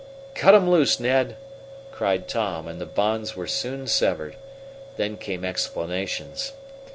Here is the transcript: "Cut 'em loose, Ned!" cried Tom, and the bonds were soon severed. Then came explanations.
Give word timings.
"Cut 0.33 0.55
'em 0.55 0.67
loose, 0.67 0.99
Ned!" 0.99 1.35
cried 1.91 2.27
Tom, 2.27 2.67
and 2.67 2.81
the 2.81 2.87
bonds 2.87 3.35
were 3.35 3.45
soon 3.45 3.85
severed. 3.85 4.35
Then 4.97 5.15
came 5.15 5.45
explanations. 5.45 6.53